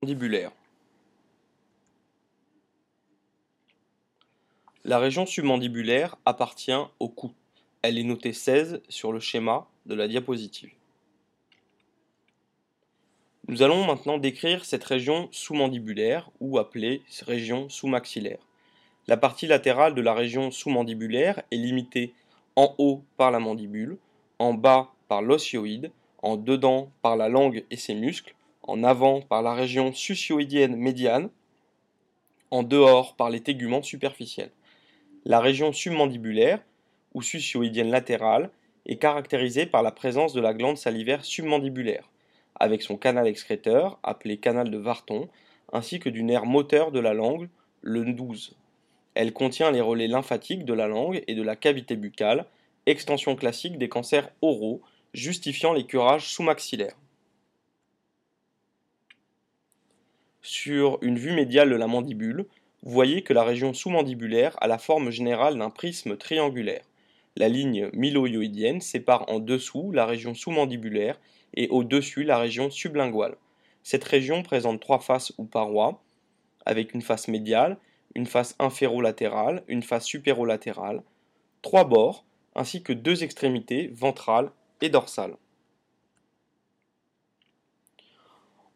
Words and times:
Mandibulaire. 0.00 0.52
La 4.84 5.00
région 5.00 5.26
submandibulaire 5.26 6.16
appartient 6.24 6.70
au 7.00 7.08
cou. 7.08 7.32
Elle 7.82 7.98
est 7.98 8.04
notée 8.04 8.32
16 8.32 8.80
sur 8.88 9.12
le 9.12 9.18
schéma 9.18 9.66
de 9.86 9.96
la 9.96 10.06
diapositive. 10.06 10.70
Nous 13.48 13.62
allons 13.62 13.84
maintenant 13.84 14.18
décrire 14.18 14.64
cette 14.64 14.84
région 14.84 15.28
sous-mandibulaire 15.32 16.30
ou 16.38 16.58
appelée 16.58 17.02
région 17.22 17.68
sous-maxillaire. 17.68 18.38
La 19.08 19.16
partie 19.16 19.48
latérale 19.48 19.96
de 19.96 20.00
la 20.00 20.14
région 20.14 20.52
sous-mandibulaire 20.52 21.42
est 21.50 21.56
limitée 21.56 22.14
en 22.54 22.72
haut 22.78 23.02
par 23.16 23.32
la 23.32 23.40
mandibule, 23.40 23.98
en 24.38 24.54
bas 24.54 24.92
par 25.08 25.22
l'osioïde, 25.22 25.90
en 26.22 26.36
dedans 26.36 26.92
par 27.02 27.16
la 27.16 27.28
langue 27.28 27.64
et 27.72 27.76
ses 27.76 27.94
muscles, 27.94 28.36
en 28.68 28.84
avant 28.84 29.22
par 29.22 29.42
la 29.42 29.54
région 29.54 29.92
sucioïdienne 29.92 30.76
médiane, 30.76 31.30
en 32.50 32.62
dehors 32.62 33.16
par 33.16 33.30
les 33.30 33.40
téguments 33.40 33.82
superficiels. 33.82 34.52
La 35.24 35.40
région 35.40 35.72
submandibulaire 35.72 36.60
ou 37.14 37.22
sucioïdienne 37.22 37.90
latérale 37.90 38.50
est 38.86 38.96
caractérisée 38.96 39.64
par 39.64 39.82
la 39.82 39.90
présence 39.90 40.34
de 40.34 40.40
la 40.40 40.52
glande 40.52 40.76
salivaire 40.76 41.24
submandibulaire, 41.24 42.10
avec 42.60 42.82
son 42.82 42.98
canal 42.98 43.26
excréteur, 43.26 43.98
appelé 44.02 44.36
canal 44.36 44.70
de 44.70 44.78
Varton, 44.78 45.28
ainsi 45.72 45.98
que 45.98 46.10
du 46.10 46.22
nerf 46.22 46.44
moteur 46.44 46.92
de 46.92 47.00
la 47.00 47.14
langue, 47.14 47.48
le 47.80 48.04
12. 48.12 48.54
Elle 49.14 49.32
contient 49.32 49.70
les 49.70 49.80
relais 49.80 50.08
lymphatiques 50.08 50.66
de 50.66 50.74
la 50.74 50.88
langue 50.88 51.24
et 51.26 51.34
de 51.34 51.42
la 51.42 51.56
cavité 51.56 51.96
buccale, 51.96 52.44
extension 52.84 53.34
classique 53.34 53.78
des 53.78 53.88
cancers 53.88 54.30
oraux, 54.42 54.82
justifiant 55.14 55.72
les 55.72 55.86
curages 55.86 56.28
sous-maxillaires. 56.28 56.96
Sur 60.50 60.98
une 61.02 61.18
vue 61.18 61.34
médiale 61.34 61.68
de 61.68 61.76
la 61.76 61.86
mandibule, 61.86 62.46
vous 62.82 62.90
voyez 62.90 63.20
que 63.20 63.34
la 63.34 63.44
région 63.44 63.74
sous-mandibulaire 63.74 64.56
a 64.62 64.66
la 64.66 64.78
forme 64.78 65.10
générale 65.10 65.58
d'un 65.58 65.68
prisme 65.68 66.16
triangulaire. 66.16 66.80
La 67.36 67.50
ligne 67.50 67.90
myloïdienne 67.92 68.80
sépare 68.80 69.30
en 69.30 69.40
dessous 69.40 69.92
la 69.92 70.06
région 70.06 70.32
sous-mandibulaire 70.32 71.20
et 71.52 71.68
au-dessus 71.68 72.24
la 72.24 72.38
région 72.38 72.70
sublinguale. 72.70 73.36
Cette 73.82 74.04
région 74.04 74.42
présente 74.42 74.80
trois 74.80 75.00
faces 75.00 75.34
ou 75.36 75.44
parois, 75.44 76.00
avec 76.64 76.94
une 76.94 77.02
face 77.02 77.28
médiale, 77.28 77.76
une 78.14 78.24
face 78.24 78.56
inférolatérale, 78.58 79.62
une 79.68 79.82
face 79.82 80.06
supérolatérale, 80.06 81.02
trois 81.60 81.84
bords, 81.84 82.24
ainsi 82.54 82.82
que 82.82 82.94
deux 82.94 83.22
extrémités 83.22 83.90
ventrales 83.92 84.50
et 84.80 84.88
dorsales. 84.88 85.36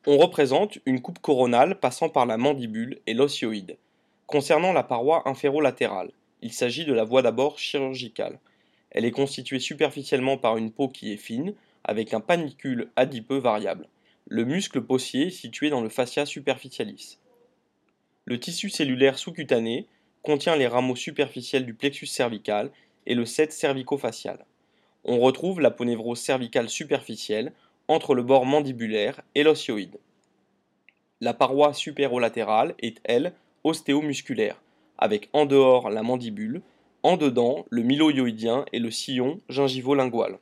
On 0.04 0.18
représente 0.18 0.78
une 0.84 1.00
coupe 1.00 1.20
coronale 1.20 1.78
passant 1.78 2.08
par 2.08 2.26
la 2.26 2.36
mandibule 2.36 2.98
et 3.06 3.14
l'osioïde. 3.14 3.76
Concernant 4.26 4.72
la 4.72 4.82
paroi 4.82 5.28
inférolatérale, 5.28 6.10
il 6.40 6.52
s'agit 6.52 6.84
de 6.84 6.92
la 6.92 7.04
voie 7.04 7.22
d'abord 7.22 7.60
chirurgicale. 7.60 8.40
Elle 8.90 9.04
est 9.04 9.12
constituée 9.12 9.60
superficiellement 9.60 10.38
par 10.38 10.56
une 10.56 10.72
peau 10.72 10.88
qui 10.88 11.12
est 11.12 11.18
fine, 11.18 11.54
avec 11.84 12.14
un 12.14 12.20
panicule 12.20 12.90
adipeux 12.96 13.38
variable. 13.38 13.86
Le 14.26 14.44
muscle 14.44 14.82
possier 14.82 15.28
est 15.28 15.30
situé 15.30 15.70
dans 15.70 15.80
le 15.80 15.88
fascia 15.88 16.26
superficialis. 16.26 17.18
Le 18.24 18.40
tissu 18.40 18.70
cellulaire 18.70 19.18
sous-cutané 19.18 19.86
contient 20.22 20.56
les 20.56 20.66
rameaux 20.66 20.96
superficiels 20.96 21.64
du 21.64 21.74
plexus 21.74 22.06
cervical 22.06 22.72
et 23.06 23.14
le 23.14 23.24
set 23.24 23.52
cervico-facial. 23.52 24.46
On 25.04 25.20
retrouve 25.20 25.60
la 25.60 25.70
ponévrose 25.70 26.20
cervicale 26.20 26.68
superficielle 26.68 27.52
entre 27.88 28.14
le 28.14 28.22
bord 28.22 28.46
mandibulaire 28.46 29.22
et 29.34 29.42
l'osioïde. 29.42 29.98
La 31.20 31.34
paroi 31.34 31.72
supérolatérale 31.72 32.74
est, 32.80 33.00
elle, 33.04 33.34
ostéomusculaire, 33.64 34.60
avec 34.98 35.28
en 35.32 35.46
dehors 35.46 35.90
la 35.90 36.02
mandibule, 36.02 36.62
en 37.02 37.16
dedans 37.16 37.64
le 37.70 37.82
mylohyoïdien 37.82 38.64
et 38.72 38.78
le 38.78 38.90
sillon 38.90 39.40
gingivo-lingual. 39.48 40.38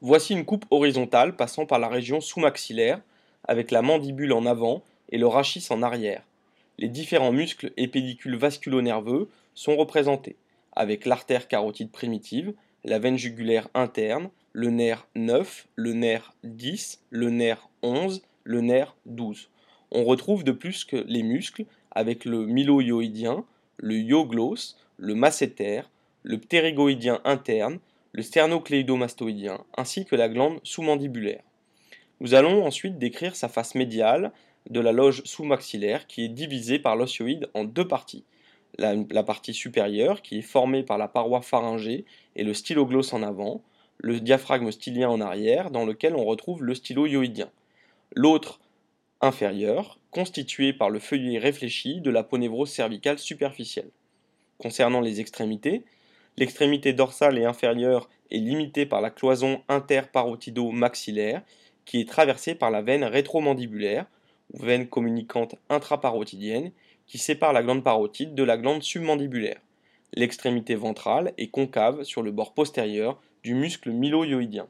Voici 0.00 0.32
une 0.32 0.44
coupe 0.44 0.66
horizontale 0.70 1.36
passant 1.36 1.64
par 1.64 1.78
la 1.78 1.88
région 1.88 2.20
sous-maxillaire, 2.20 3.00
avec 3.44 3.70
la 3.70 3.82
mandibule 3.82 4.32
en 4.32 4.46
avant 4.46 4.82
et 5.10 5.18
le 5.18 5.26
rachis 5.26 5.66
en 5.70 5.82
arrière. 5.82 6.24
Les 6.78 6.88
différents 6.88 7.32
muscles 7.32 7.72
et 7.76 7.86
pédicules 7.86 8.36
vasculo-nerveux 8.36 9.28
sont 9.54 9.76
représentés, 9.76 10.36
avec 10.72 11.06
l'artère 11.06 11.46
carotide 11.46 11.90
primitive, 11.90 12.54
la 12.84 12.98
veine 12.98 13.16
jugulaire 13.16 13.68
interne, 13.74 14.30
le 14.52 14.70
nerf 14.70 15.06
9, 15.14 15.68
le 15.76 15.92
nerf 15.92 16.34
10, 16.44 17.02
le 17.10 17.30
nerf 17.30 17.68
11, 17.82 18.22
le 18.44 18.60
nerf 18.60 18.96
12. 19.06 19.48
On 19.90 20.04
retrouve 20.04 20.44
de 20.44 20.52
plus 20.52 20.84
que 20.84 20.96
les 20.96 21.22
muscles 21.22 21.64
avec 21.90 22.24
le 22.24 22.46
mylohyoïdien, 22.46 23.44
le 23.76 23.96
yoglos, 23.96 24.76
le 24.96 25.14
masséter, 25.14 25.82
le 26.22 26.38
ptérygoïdien 26.38 27.20
interne, 27.24 27.78
le 28.12 28.22
sternocléidomastoïdien, 28.22 29.64
ainsi 29.76 30.04
que 30.04 30.16
la 30.16 30.28
glande 30.28 30.60
sous-mandibulaire. 30.62 31.42
Nous 32.20 32.34
allons 32.34 32.64
ensuite 32.64 32.98
décrire 32.98 33.36
sa 33.36 33.48
face 33.48 33.74
médiale 33.74 34.32
de 34.70 34.80
la 34.80 34.92
loge 34.92 35.22
sous-maxillaire 35.24 36.06
qui 36.06 36.24
est 36.24 36.28
divisée 36.28 36.78
par 36.78 36.94
l'osioïde 36.94 37.48
en 37.54 37.64
deux 37.64 37.88
parties 37.88 38.24
la, 38.78 39.22
partie 39.22 39.54
supérieure 39.54 40.22
qui 40.22 40.38
est 40.38 40.42
formée 40.42 40.82
par 40.82 40.98
la 40.98 41.08
paroi 41.08 41.42
pharyngée 41.42 42.04
et 42.36 42.44
le 42.44 42.54
stylogloss 42.54 43.12
en 43.12 43.22
avant, 43.22 43.62
le 43.98 44.20
diaphragme 44.20 44.70
stylien 44.70 45.08
en 45.08 45.20
arrière 45.20 45.70
dans 45.70 45.84
lequel 45.84 46.16
on 46.16 46.24
retrouve 46.24 46.64
le 46.64 46.74
stylo 46.74 47.06
yoïdien. 47.06 47.50
L'autre 48.14 48.60
inférieur, 49.20 49.98
constitué 50.10 50.72
par 50.72 50.90
le 50.90 50.98
feuillet 50.98 51.38
réfléchi 51.38 52.00
de 52.00 52.10
la 52.10 52.24
ponévrose 52.24 52.70
cervicale 52.70 53.18
superficielle. 53.18 53.90
Concernant 54.58 55.00
les 55.00 55.20
extrémités, 55.20 55.84
l'extrémité 56.36 56.92
dorsale 56.92 57.38
et 57.38 57.44
inférieure 57.44 58.08
est 58.30 58.38
limitée 58.38 58.86
par 58.86 59.00
la 59.00 59.10
cloison 59.10 59.62
interparotido-maxillaire 59.68 61.42
qui 61.84 62.00
est 62.00 62.08
traversée 62.08 62.54
par 62.54 62.70
la 62.70 62.82
veine 62.82 63.04
rétromandibulaire, 63.04 64.06
ou 64.52 64.58
veine 64.58 64.86
communicante 64.86 65.56
intraparotidienne, 65.68 66.72
qui 67.12 67.18
sépare 67.18 67.52
la 67.52 67.62
glande 67.62 67.84
parotide 67.84 68.34
de 68.34 68.42
la 68.42 68.56
glande 68.56 68.82
submandibulaire. 68.82 69.60
L'extrémité 70.14 70.74
ventrale 70.74 71.34
est 71.36 71.48
concave 71.48 72.04
sur 72.04 72.22
le 72.22 72.30
bord 72.32 72.54
postérieur 72.54 73.20
du 73.42 73.52
muscle 73.52 73.90
mylohyoïdien. 73.90 74.66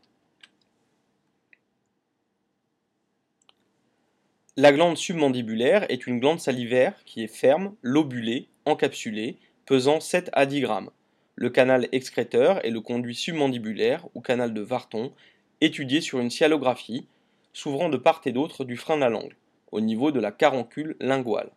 La 4.56 4.72
glande 4.72 4.96
submandibulaire 4.96 5.88
est 5.88 6.08
une 6.08 6.18
glande 6.18 6.40
salivaire 6.40 7.04
qui 7.04 7.22
est 7.22 7.32
ferme, 7.32 7.76
lobulée, 7.80 8.48
encapsulée, 8.64 9.38
pesant 9.64 10.00
7 10.00 10.28
à 10.32 10.44
10 10.44 10.62
grammes. 10.62 10.90
Le 11.36 11.48
canal 11.48 11.88
excréteur 11.92 12.66
est 12.66 12.70
le 12.70 12.80
conduit 12.80 13.14
submandibulaire 13.14 14.08
ou 14.16 14.20
canal 14.20 14.52
de 14.52 14.62
Varton, 14.62 15.12
étudié 15.60 16.00
sur 16.00 16.18
une 16.18 16.30
cyalographie, 16.30 17.06
s'ouvrant 17.52 17.88
de 17.88 17.98
part 17.98 18.20
et 18.24 18.32
d'autre 18.32 18.64
du 18.64 18.76
frein 18.76 18.96
la 18.96 19.10
langue, 19.10 19.36
au 19.70 19.80
niveau 19.80 20.10
de 20.10 20.18
la 20.18 20.32
caroncule 20.32 20.96
linguale. 20.98 21.52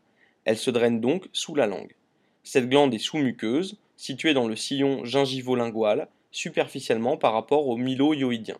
Elle 0.46 0.58
se 0.58 0.72
draine 0.72 1.02
donc 1.02 1.28
sous 1.34 1.56
la 1.56 1.68
langue. 1.68 1.96
Cette 2.44 2.70
glande 2.70 2.94
est 2.94 3.00
sous-muqueuse, 3.00 3.78
située 3.98 4.34
dans 4.34 4.48
le 4.48 4.56
sillon 4.56 5.04
gingivo-lingual, 5.04 6.08
superficiellement 6.32 7.18
par 7.18 7.34
rapport 7.34 7.68
au 7.68 7.78
mylohyoïdien. 7.78 8.58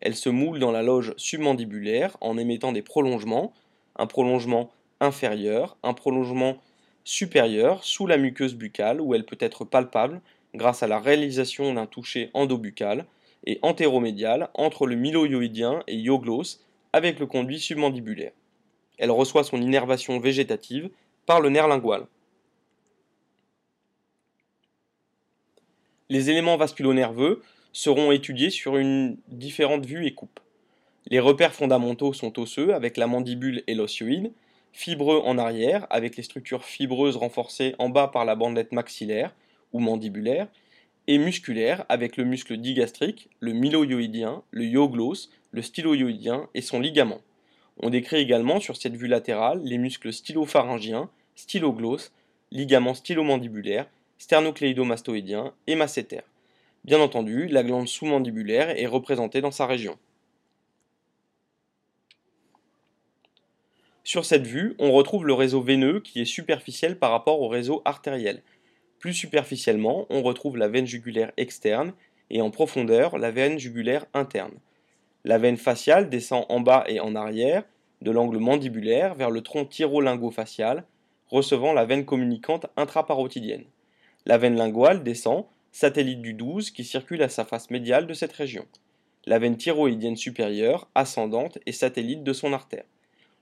Elle 0.00 0.16
se 0.16 0.28
moule 0.28 0.58
dans 0.58 0.72
la 0.72 0.82
loge 0.82 1.14
submandibulaire 1.16 2.16
en 2.20 2.36
émettant 2.36 2.72
des 2.72 2.82
prolongements, 2.82 3.52
un 3.96 4.06
prolongement 4.06 4.70
inférieur, 5.00 5.76
un 5.84 5.94
prolongement 5.94 6.56
supérieur 7.04 7.84
sous 7.84 8.06
la 8.06 8.16
muqueuse 8.16 8.54
buccale 8.54 9.00
où 9.00 9.14
elle 9.14 9.24
peut 9.24 9.38
être 9.38 9.64
palpable 9.64 10.20
grâce 10.54 10.82
à 10.82 10.88
la 10.88 10.98
réalisation 10.98 11.72
d'un 11.74 11.86
toucher 11.86 12.30
endobuccal 12.34 13.06
et 13.46 13.58
antéromédial 13.62 14.50
entre 14.54 14.86
le 14.86 14.96
mylohyoïdien 14.96 15.82
et 15.86 15.96
yoglos 15.96 16.58
avec 16.92 17.18
le 17.18 17.26
conduit 17.26 17.60
submandibulaire. 17.60 18.32
Elle 18.98 19.10
reçoit 19.10 19.44
son 19.44 19.60
innervation 19.60 20.18
végétative 20.20 20.90
par 21.26 21.40
le 21.40 21.48
nerf 21.48 21.68
lingual. 21.68 22.06
Les 26.08 26.30
éléments 26.30 26.56
vasculo-nerveux 26.56 27.42
seront 27.72 28.12
étudiés 28.12 28.50
sur 28.50 28.76
une 28.76 29.16
différente 29.28 29.86
vue 29.86 30.06
et 30.06 30.14
coupe. 30.14 30.40
Les 31.06 31.20
repères 31.20 31.54
fondamentaux 31.54 32.12
sont 32.12 32.38
osseux 32.38 32.74
avec 32.74 32.96
la 32.96 33.06
mandibule 33.06 33.62
et 33.66 33.74
l'osioïde, 33.74 34.32
fibreux 34.72 35.22
en 35.24 35.38
arrière 35.38 35.86
avec 35.90 36.16
les 36.16 36.22
structures 36.22 36.64
fibreuses 36.64 37.16
renforcées 37.16 37.74
en 37.78 37.88
bas 37.88 38.08
par 38.08 38.24
la 38.24 38.34
bandelette 38.34 38.72
maxillaire 38.72 39.34
ou 39.72 39.80
mandibulaire, 39.80 40.48
et 41.06 41.18
musculaires 41.18 41.84
avec 41.88 42.16
le 42.16 42.24
muscle 42.24 42.56
digastrique, 42.56 43.28
le 43.40 43.52
mylohyoïdien, 43.52 44.42
le 44.50 44.64
yoglos, 44.64 45.30
le 45.50 45.62
stylohyoïdien 45.62 46.48
et 46.54 46.60
son 46.60 46.78
ligament. 46.78 47.20
On 47.78 47.90
décrit 47.90 48.16
également 48.16 48.60
sur 48.60 48.76
cette 48.76 48.96
vue 48.96 49.08
latérale 49.08 49.60
les 49.62 49.78
muscles 49.78 50.12
stylopharyngiens, 50.12 51.10
stylogloss, 51.34 52.12
ligaments 52.50 52.94
stylomandibulaires, 52.94 53.88
sternocléidomastoïdien 54.18 55.52
et 55.66 55.74
masséter. 55.74 56.20
Bien 56.84 57.00
entendu, 57.00 57.46
la 57.46 57.62
glande 57.62 57.88
sous-mandibulaire 57.88 58.70
est 58.70 58.86
représentée 58.86 59.40
dans 59.40 59.50
sa 59.50 59.66
région. 59.66 59.98
Sur 64.04 64.24
cette 64.24 64.46
vue, 64.46 64.74
on 64.78 64.92
retrouve 64.92 65.26
le 65.26 65.32
réseau 65.32 65.62
veineux 65.62 66.00
qui 66.00 66.20
est 66.20 66.26
superficiel 66.26 66.98
par 66.98 67.12
rapport 67.12 67.40
au 67.40 67.48
réseau 67.48 67.82
artériel. 67.84 68.42
Plus 68.98 69.14
superficiellement, 69.14 70.06
on 70.10 70.22
retrouve 70.22 70.56
la 70.56 70.68
veine 70.68 70.86
jugulaire 70.86 71.32
externe 71.36 71.92
et 72.28 72.40
en 72.40 72.50
profondeur 72.50 73.16
la 73.16 73.30
veine 73.30 73.58
jugulaire 73.58 74.06
interne. 74.12 74.54
La 75.24 75.38
veine 75.38 75.56
faciale 75.56 76.10
descend 76.10 76.46
en 76.48 76.60
bas 76.60 76.84
et 76.88 76.98
en 76.98 77.14
arrière 77.14 77.64
de 78.00 78.10
l'angle 78.10 78.38
mandibulaire 78.38 79.14
vers 79.14 79.30
le 79.30 79.42
tronc 79.42 79.66
thyrolingo-facial, 79.66 80.84
recevant 81.28 81.72
la 81.72 81.84
veine 81.84 82.04
communicante 82.04 82.66
intraparotidienne. 82.76 83.64
La 84.26 84.38
veine 84.38 84.56
linguale 84.56 85.04
descend, 85.04 85.46
satellite 85.70 86.20
du 86.20 86.34
12 86.34 86.70
qui 86.70 86.84
circule 86.84 87.22
à 87.22 87.28
sa 87.28 87.44
face 87.44 87.70
médiale 87.70 88.06
de 88.06 88.14
cette 88.14 88.32
région. 88.32 88.66
La 89.24 89.38
veine 89.38 89.56
thyroïdienne 89.56 90.16
supérieure, 90.16 90.88
ascendante 90.96 91.58
et 91.66 91.72
satellite 91.72 92.24
de 92.24 92.32
son 92.32 92.52
artère. 92.52 92.84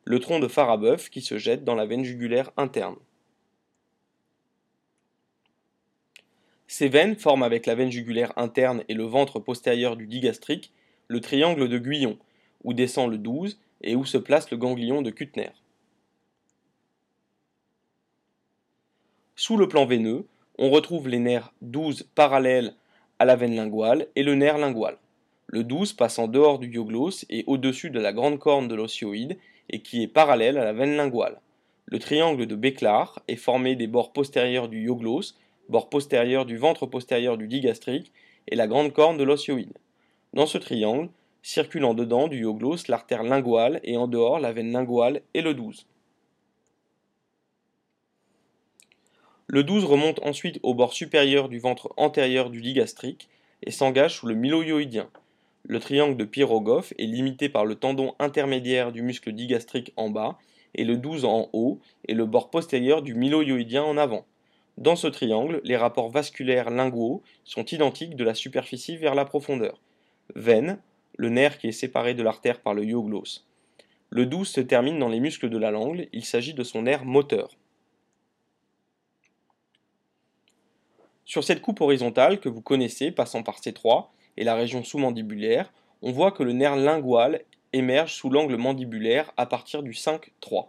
Le 0.05 0.21
tronc 0.21 0.39
de 0.39 0.49
Farabeuf 0.49 1.09
qui 1.09 1.23
se 1.23 1.39
jette 1.39 1.65
dans 1.65 1.75
la 1.75 1.87
veine 1.87 2.05
jugulaire 2.05 2.51
interne. 2.59 2.97
Ces 6.67 6.89
veines 6.89 7.17
forment 7.17 7.43
avec 7.43 7.67
la 7.67 7.75
veine 7.75 7.91
jugulaire 7.91 8.33
interne 8.37 8.85
et 8.89 8.95
le 8.95 9.05
ventre 9.05 9.41
postérieur 9.41 9.97
du 9.97 10.07
digastrique 10.07 10.73
le 11.11 11.21
triangle 11.21 11.69
de 11.69 11.77
Guyon, 11.77 12.17
où 12.63 12.73
descend 12.73 13.11
le 13.11 13.19
12 13.19 13.59
et 13.83 13.97
où 13.97 14.05
se 14.05 14.17
place 14.17 14.49
le 14.53 14.57
ganglion 14.57 15.03
de 15.03 15.11
Kuttner. 15.11 15.51
Sous 19.35 19.57
le 19.57 19.67
plan 19.67 19.87
veineux, 19.87 20.29
on 20.57 20.71
retrouve 20.71 21.09
les 21.09 21.19
nerfs 21.19 21.53
12 21.63 22.05
parallèles 22.15 22.75
à 23.19 23.25
la 23.25 23.35
veine 23.35 23.57
linguale 23.57 24.07
et 24.15 24.23
le 24.23 24.37
nerf 24.37 24.57
lingual. 24.57 24.99
Le 25.49 25.65
12 25.65 25.95
passe 25.95 26.21
en 26.21 26.29
dehors 26.29 26.61
du 26.61 26.69
dioglosse 26.69 27.27
et 27.29 27.43
au-dessus 27.49 27.91
de 27.91 27.99
la 27.99 28.13
grande 28.13 28.39
corne 28.39 28.69
de 28.69 28.77
l'osioïde 28.77 29.37
et 29.69 29.83
qui 29.83 30.05
est 30.05 30.09
parallèle 30.09 30.59
à 30.59 30.65
la 30.65 30.73
veine 30.73 30.97
linguale. 30.97 31.41
Le 31.87 31.99
triangle 31.99 32.47
de 32.47 32.55
Béclar 32.55 33.21
est 33.27 33.35
formé 33.35 33.75
des 33.75 33.89
bords 33.89 34.13
postérieurs 34.13 34.69
du 34.69 34.85
ioglosse, 34.85 35.37
bord 35.69 35.89
postérieur 35.91 36.47
du 36.47 36.57
ventre 36.57 36.87
postérieur 36.87 37.37
du 37.37 37.49
digastrique 37.49 38.13
et 38.47 38.55
la 38.55 38.69
grande 38.69 38.93
corne 38.93 39.17
de 39.17 39.25
l'osioïde. 39.25 39.77
Dans 40.33 40.47
ce 40.47 40.59
triangle, 40.59 41.11
circulent 41.43 41.85
en 41.85 41.95
dedans 41.95 42.29
du 42.29 42.43
ioglosse 42.43 42.87
l'artère 42.87 43.25
linguale 43.25 43.81
et 43.83 43.97
en 43.97 44.07
dehors 44.07 44.39
la 44.39 44.53
veine 44.53 44.71
linguale 44.71 45.23
et 45.35 45.43
le 45.43 45.55
12. 45.55 45.87
Le 49.49 49.65
12 49.65 49.85
remonte 49.85 50.21
ensuite 50.23 50.61
au 50.63 50.75
bord 50.75 50.93
supérieur 50.93 51.49
du 51.49 51.59
ventre 51.59 51.93
antérieur 51.97 52.51
du 52.51 52.61
digastrique 52.61 53.29
et 53.65 53.73
s'engage 53.73 54.15
sous 54.15 54.29
le 54.29 54.37
mylohyoïdien. 54.37 55.11
Le 55.65 55.81
triangle 55.81 56.17
de 56.17 56.25
Pyrogoff 56.25 56.93
est 56.99 57.07
limité 57.07 57.49
par 57.49 57.65
le 57.67 57.75
tendon 57.75 58.15
intermédiaire 58.21 58.93
du 58.93 59.03
muscle 59.03 59.33
digastrique 59.33 59.93
en 59.97 60.11
bas 60.11 60.39
et 60.75 60.85
le 60.85 60.97
12 60.97 61.25
en 61.25 61.49
haut 61.53 61.81
et 62.07 62.15
le 62.15 62.27
bord 62.27 62.51
postérieur 62.51 63.03
du 63.03 63.15
mylohyoïdien 63.15 63.83
en 63.83 63.97
avant. 63.97 64.25
Dans 64.79 64.97
ce 64.97 65.09
triangle, 65.09 65.61
les 65.65 65.77
rapports 65.77 66.11
vasculaires 66.11 66.71
linguaux 66.71 67.25
sont 67.45 67.65
identiques 67.65 68.15
de 68.15 68.25
la 68.25 68.35
superficie 68.35 68.97
vers 68.97 69.17
la 69.17 69.25
profondeur 69.25 69.81
veine, 70.35 70.79
le 71.17 71.29
nerf 71.29 71.59
qui 71.59 71.69
est 71.69 71.73
séparé 71.73 72.15
de 72.15 72.23
l'artère 72.23 72.61
par 72.61 72.75
le 72.75 72.85
ioglosse. 72.85 73.47
Le 74.09 74.27
12 74.27 74.49
se 74.49 74.61
termine 74.61 74.99
dans 74.99 75.09
les 75.09 75.21
muscles 75.21 75.51
de 75.51 75.59
la 75.59 75.71
langue, 75.71 76.09
il 76.13 76.25
s'agit 76.25 76.55
de 76.55 76.65
son 76.65 76.83
nerf 76.83 77.05
moteur. 77.05 77.57
Sur 81.25 81.45
cette 81.45 81.63
coupe 81.63 81.81
horizontale 81.81 82.41
que 82.41 82.49
vous 82.49 82.61
connaissez, 82.61 83.13
passant 83.13 83.45
par 83.45 83.61
C3 83.61 84.09
et 84.37 84.43
la 84.43 84.57
région 84.57 84.83
sous-mandibulaire, 84.83 85.73
on 86.03 86.11
voit 86.11 86.33
que 86.33 86.43
le 86.43 86.53
nerf 86.53 86.75
lingual 86.75 87.43
émerge 87.73 88.15
sous 88.15 88.31
l'angle 88.31 88.57
mandibulaire 88.57 89.33
à 89.37 89.47
partir 89.47 89.85
du 89.85 89.93
5-3. 89.93 90.69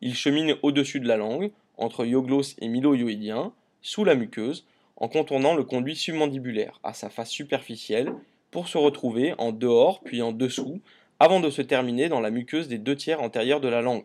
Il 0.00 0.14
chemine 0.14 0.56
au-dessus 0.62 1.00
de 1.00 1.08
la 1.08 1.18
langue, 1.18 1.50
entre 1.76 2.06
ioglosse 2.06 2.56
et 2.60 2.68
mylohyoïdien, 2.68 3.52
sous 3.82 4.04
la 4.04 4.14
muqueuse, 4.14 4.64
en 4.96 5.08
contournant 5.08 5.54
le 5.54 5.64
conduit 5.64 5.96
submandibulaire 5.96 6.78
à 6.82 6.94
sa 6.94 7.10
face 7.10 7.30
superficielle 7.30 8.14
pour 8.50 8.68
se 8.68 8.78
retrouver 8.78 9.34
en 9.38 9.52
dehors 9.52 10.00
puis 10.00 10.22
en 10.22 10.32
dessous, 10.32 10.80
avant 11.18 11.40
de 11.40 11.50
se 11.50 11.62
terminer 11.62 12.08
dans 12.08 12.20
la 12.20 12.30
muqueuse 12.30 12.68
des 12.68 12.78
deux 12.78 12.96
tiers 12.96 13.20
antérieurs 13.20 13.60
de 13.60 13.68
la 13.68 13.82
langue. 13.82 14.04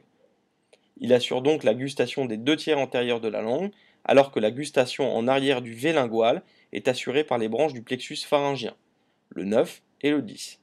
Il 0.97 1.13
assure 1.13 1.41
donc 1.41 1.63
la 1.63 1.73
gustation 1.73 2.25
des 2.25 2.37
deux 2.37 2.55
tiers 2.55 2.79
antérieurs 2.79 3.21
de 3.21 3.27
la 3.27 3.41
langue, 3.41 3.71
alors 4.03 4.31
que 4.31 4.39
la 4.39 4.51
gustation 4.51 5.15
en 5.15 5.27
arrière 5.27 5.61
du 5.61 5.73
V 5.73 5.93
lingual 5.93 6.43
est 6.71 6.87
assurée 6.87 7.23
par 7.23 7.37
les 7.37 7.49
branches 7.49 7.73
du 7.73 7.81
plexus 7.81 8.17
pharyngien, 8.17 8.75
le 9.29 9.43
9 9.45 9.81
et 10.01 10.11
le 10.11 10.21
10. 10.21 10.59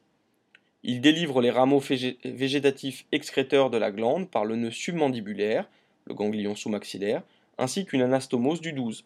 Il 0.84 1.00
délivre 1.00 1.40
les 1.40 1.50
rameaux 1.50 1.82
végétatifs 2.24 3.06
excréteurs 3.12 3.70
de 3.70 3.78
la 3.78 3.90
glande 3.90 4.30
par 4.30 4.44
le 4.44 4.56
nœud 4.56 4.70
submandibulaire, 4.70 5.68
le 6.06 6.14
ganglion 6.14 6.54
sous-maxillaire, 6.54 7.22
ainsi 7.58 7.84
qu'une 7.84 8.02
anastomose 8.02 8.60
du 8.60 8.72
12. 8.72 9.04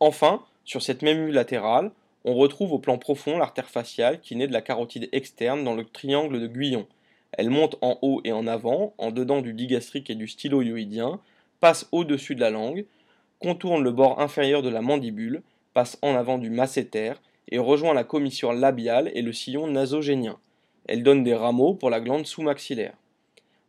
Enfin, 0.00 0.44
sur 0.68 0.82
cette 0.82 1.00
même 1.00 1.24
vue 1.24 1.32
latérale, 1.32 1.92
on 2.26 2.34
retrouve 2.34 2.74
au 2.74 2.78
plan 2.78 2.98
profond 2.98 3.38
l'artère 3.38 3.70
faciale 3.70 4.20
qui 4.20 4.36
naît 4.36 4.46
de 4.46 4.52
la 4.52 4.60
carotide 4.60 5.08
externe 5.12 5.64
dans 5.64 5.74
le 5.74 5.82
triangle 5.82 6.38
de 6.38 6.46
Guyon. 6.46 6.86
Elle 7.32 7.48
monte 7.48 7.76
en 7.80 7.98
haut 8.02 8.20
et 8.24 8.32
en 8.32 8.46
avant, 8.46 8.92
en 8.98 9.10
dedans 9.10 9.40
du 9.40 9.54
digastrique 9.54 10.10
et 10.10 10.14
du 10.14 10.28
styloïdien, 10.28 11.20
passe 11.60 11.88
au-dessus 11.90 12.34
de 12.34 12.40
la 12.40 12.50
langue, 12.50 12.84
contourne 13.38 13.82
le 13.82 13.92
bord 13.92 14.20
inférieur 14.20 14.60
de 14.60 14.68
la 14.68 14.82
mandibule, 14.82 15.42
passe 15.72 15.96
en 16.02 16.14
avant 16.14 16.36
du 16.36 16.50
masséter 16.50 17.14
et 17.50 17.58
rejoint 17.58 17.94
la 17.94 18.04
commissure 18.04 18.52
labiale 18.52 19.10
et 19.14 19.22
le 19.22 19.32
sillon 19.32 19.68
nasogénien. 19.68 20.38
Elle 20.86 21.02
donne 21.02 21.24
des 21.24 21.34
rameaux 21.34 21.72
pour 21.72 21.88
la 21.88 22.00
glande 22.00 22.26
sous-maxillaire. 22.26 22.94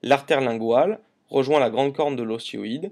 L'artère 0.04 0.42
linguale 0.42 1.00
rejoint 1.30 1.62
la 1.62 1.70
grande 1.70 1.94
corne 1.94 2.18
de 2.18 2.24
l'osioïde, 2.24 2.92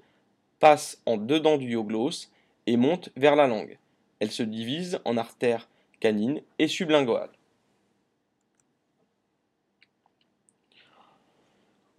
passe 0.62 1.02
en 1.06 1.18
dedans 1.18 1.58
du 1.58 1.72
ioglosse 1.72 2.32
et 2.68 2.78
monte 2.78 3.10
vers 3.18 3.36
la 3.36 3.48
langue. 3.48 3.78
Elle 4.20 4.32
se 4.32 4.44
divise 4.44 5.00
en 5.06 5.18
artères 5.18 5.68
canines 6.00 6.42
et 6.60 6.68
sublinguales. 6.68 7.32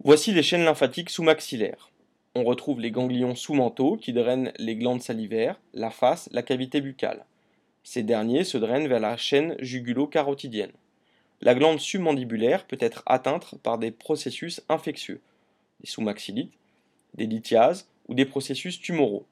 Voici 0.01 0.31
les 0.31 0.43
chaînes 0.43 0.63
lymphatiques 0.63 1.09
sous-maxillaires. 1.09 1.89
On 2.35 2.43
retrouve 2.43 2.79
les 2.79 2.91
ganglions 2.91 3.35
sous-mentaux 3.35 3.97
qui 3.97 4.13
drainent 4.13 4.53
les 4.57 4.75
glandes 4.75 5.01
salivaires, 5.01 5.59
la 5.73 5.91
face, 5.91 6.29
la 6.31 6.41
cavité 6.41 6.79
buccale. 6.79 7.25
Ces 7.83 8.03
derniers 8.03 8.43
se 8.43 8.57
drainent 8.57 8.87
vers 8.87 8.99
la 8.99 9.17
chaîne 9.17 9.55
jugulo-carotidienne. 9.59 10.71
La 11.41 11.55
glande 11.55 11.79
submandibulaire 11.79 12.65
peut 12.65 12.77
être 12.79 13.03
atteinte 13.05 13.55
par 13.63 13.77
des 13.77 13.91
processus 13.91 14.61
infectieux, 14.69 15.21
des 15.81 15.87
sous-maxillites, 15.87 16.53
des 17.15 17.25
lithiases 17.25 17.87
ou 18.07 18.13
des 18.13 18.25
processus 18.25 18.79
tumoraux. 18.79 19.25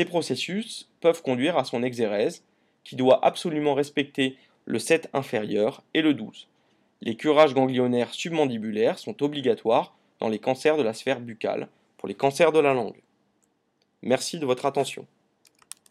Ces 0.00 0.06
processus 0.06 0.88
peuvent 1.02 1.20
conduire 1.20 1.58
à 1.58 1.64
son 1.64 1.82
exérèse, 1.82 2.42
qui 2.84 2.96
doit 2.96 3.22
absolument 3.22 3.74
respecter 3.74 4.38
le 4.64 4.78
7 4.78 5.10
inférieur 5.12 5.82
et 5.92 6.00
le 6.00 6.14
12. 6.14 6.48
Les 7.02 7.16
curages 7.16 7.52
ganglionnaires 7.52 8.14
submandibulaires 8.14 8.98
sont 8.98 9.22
obligatoires 9.22 9.94
dans 10.18 10.30
les 10.30 10.38
cancers 10.38 10.78
de 10.78 10.82
la 10.82 10.94
sphère 10.94 11.20
buccale, 11.20 11.68
pour 11.98 12.08
les 12.08 12.14
cancers 12.14 12.50
de 12.50 12.60
la 12.60 12.72
langue. 12.72 13.02
Merci 14.00 14.38
de 14.38 14.46
votre 14.46 14.64
attention. 14.64 15.06